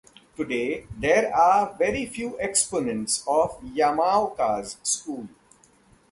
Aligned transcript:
Today, 0.35 0.87
there 0.97 1.31
are 1.37 1.75
very 1.77 2.07
few 2.07 2.35
exponents 2.39 3.23
of 3.27 3.59
Yamaoka's 3.61 4.77
school. 4.81 5.27